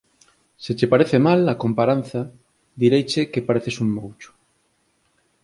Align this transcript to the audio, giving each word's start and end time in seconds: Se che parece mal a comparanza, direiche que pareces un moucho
Se 0.63 0.73
che 0.73 0.87
parece 0.87 1.19
mal 1.19 1.43
a 1.47 1.59
comparanza, 1.63 2.21
direiche 2.81 3.29
que 3.31 3.45
pareces 3.47 3.77
un 3.83 3.89
moucho 3.97 4.29